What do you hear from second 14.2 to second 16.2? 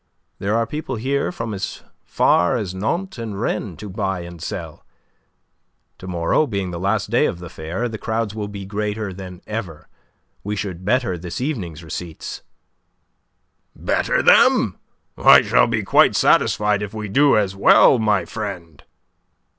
them? I shall be quite